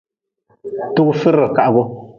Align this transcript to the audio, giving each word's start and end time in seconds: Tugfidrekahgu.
Tugfidrekahgu. 0.95 1.81